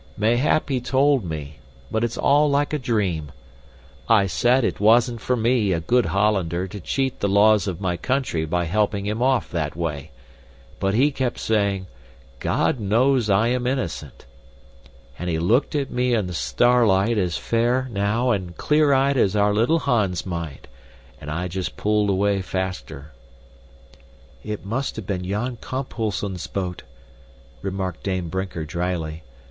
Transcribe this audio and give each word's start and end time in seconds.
Mayhap 0.17 0.69
he 0.69 0.81
told 0.81 1.23
me, 1.23 1.59
but 1.91 2.03
it's 2.03 2.17
all 2.17 2.49
like 2.49 2.73
a 2.73 2.79
dream. 2.79 3.31
I 4.09 4.25
said 4.25 4.63
it 4.63 4.79
wasn't 4.79 5.21
for 5.21 5.35
me, 5.35 5.73
a 5.73 5.79
good 5.79 6.07
Hollander, 6.07 6.65
to 6.69 6.79
cheat 6.79 7.19
the 7.19 7.29
laws 7.29 7.67
of 7.67 7.79
my 7.79 7.97
country 7.97 8.43
by 8.47 8.63
helping 8.65 9.05
him 9.05 9.21
off 9.21 9.51
that 9.51 9.75
way, 9.75 10.09
but 10.79 10.95
he 10.95 11.11
kept 11.11 11.37
saying, 11.37 11.85
'God 12.39 12.79
knows 12.79 13.29
I 13.29 13.49
am 13.49 13.67
innocent!' 13.67 14.25
And 15.19 15.29
he 15.29 15.37
looked 15.37 15.75
at 15.75 15.91
me 15.91 16.15
in 16.15 16.25
the 16.25 16.33
starlight 16.33 17.19
as 17.19 17.37
fair, 17.37 17.87
now, 17.91 18.31
and 18.31 18.57
clear 18.57 18.93
eyed 18.93 19.17
as 19.17 19.35
our 19.35 19.53
little 19.53 19.77
Hans 19.81 20.25
might 20.25 20.65
and 21.19 21.29
I 21.29 21.47
just 21.47 21.77
pulled 21.77 22.09
away 22.09 22.41
faster." 22.41 23.11
"It 24.43 24.65
must 24.65 24.95
have 24.95 25.05
been 25.05 25.25
Jan 25.29 25.57
Kamphuisen's 25.57 26.47
boat," 26.47 26.81
remarked 27.61 28.01
Dame 28.01 28.29
Brinker 28.29 28.65
dryly. 28.65 29.21